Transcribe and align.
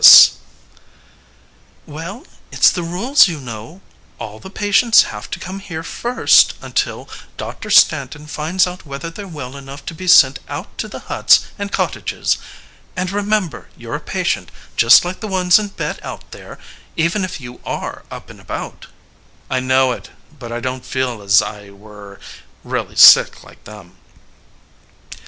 MISS 0.03 0.31
HOWARD. 1.85 1.93
Well, 1.95 2.25
it 2.51 2.57
s 2.57 2.71
the 2.71 2.81
rules, 2.81 3.27
you 3.27 3.39
know. 3.39 3.81
All 4.19 4.39
the 4.39 4.49
patients 4.49 5.03
have 5.03 5.29
to 5.29 5.39
come 5.39 5.59
here 5.59 5.83
first 5.83 6.55
until 6.59 7.07
Doctor 7.37 7.69
Stanton 7.69 8.25
finds 8.25 8.65
out 8.65 8.83
whether 8.83 9.11
they 9.11 9.25
re 9.25 9.31
well 9.31 9.55
enough 9.55 9.85
to 9.85 9.93
be 9.93 10.07
sent 10.07 10.39
out 10.49 10.75
to 10.79 10.87
the 10.87 11.01
huts 11.01 11.41
and 11.59 11.71
cottages. 11.71 12.39
And 12.97 13.11
remember 13.11 13.67
you 13.77 13.91
re 13.91 13.97
a 13.97 13.99
patient 13.99 14.49
just 14.75 15.05
like 15.05 15.19
the 15.19 15.27
ones 15.27 15.59
in 15.59 15.67
bed 15.67 15.99
out 16.01 16.31
there 16.31 16.57
even 16.97 17.23
if 17.23 17.39
you 17.39 17.59
are 17.63 18.01
up 18.09 18.31
and 18.31 18.41
about. 18.41 18.87
MURRAY. 19.51 19.57
I 19.59 19.59
know 19.59 19.91
it. 19.91 20.09
But 20.39 20.51
I 20.51 20.59
don 20.59 20.79
t 20.81 20.85
feel 20.87 21.21
as 21.21 21.43
I 21.43 21.69
were 21.69 22.19
really 22.63 22.95
sick 22.95 23.43
like 23.43 23.65
them. 23.65 23.85
MISS 23.89 23.93
HOWARD 23.97 25.11
(wisely). 25.11 25.19